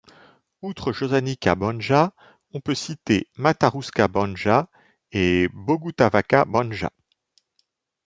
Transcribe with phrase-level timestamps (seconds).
[0.63, 2.15] Outre Jošanička Banja,
[2.53, 4.67] on peut citer Mataruška Banja
[5.11, 6.91] et Bogutovačka Banja.